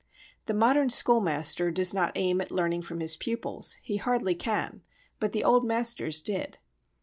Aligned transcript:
The 0.47 0.55
modern 0.55 0.89
schoolmaster 0.89 1.69
does 1.69 1.93
not 1.93 2.13
aim 2.15 2.41
at 2.41 2.49
learning 2.49 2.81
from 2.81 3.01
his 3.01 3.15
pupils, 3.15 3.75
he 3.83 3.97
hardly 3.97 4.33
can, 4.33 4.81
but 5.19 5.31
the 5.31 5.43
old 5.43 5.63
masters 5.63 6.23
did. 6.23 6.57